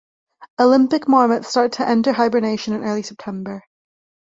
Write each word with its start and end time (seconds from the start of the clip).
Olympic 0.59 1.07
marmots 1.07 1.49
start 1.49 1.73
to 1.73 1.87
enter 1.87 2.11
hibernation 2.11 2.73
in 2.73 2.83
early 2.83 3.03
September. 3.03 3.61